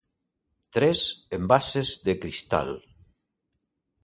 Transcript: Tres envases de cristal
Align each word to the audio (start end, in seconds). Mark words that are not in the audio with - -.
Tres 0.77 1.03
envases 1.39 1.93
de 2.09 2.17
cristal 2.23 2.73